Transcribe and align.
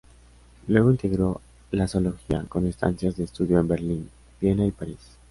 Luego 0.67 0.89
integró 0.89 1.39
la 1.69 1.87
Zoología, 1.87 2.43
con 2.49 2.65
estancias 2.65 3.15
de 3.17 3.25
estudio 3.25 3.59
en 3.59 3.67
Berlín, 3.67 4.09
Viena 4.39 4.65
y 4.65 4.71
París. 4.71 4.97